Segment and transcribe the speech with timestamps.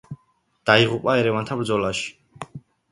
[0.69, 2.13] დაიღუპა ერევანთან ბრძოლაში.